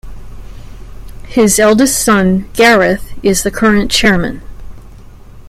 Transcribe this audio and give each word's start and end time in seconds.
His 1.27 1.59
eldest 1.59 2.03
son, 2.03 2.49
Gareth, 2.53 3.13
is 3.21 3.43
the 3.43 3.51
current 3.51 3.91
chairman. 3.91 4.41